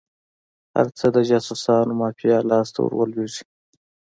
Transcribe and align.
هر 0.75 0.87
څه 0.97 1.05
د 1.15 1.17
جاسوسانو 1.29 1.91
مافیا 2.01 2.37
لاس 2.49 2.67
ته 2.73 2.79
ور 2.81 2.93
ولویږي. 2.95 3.43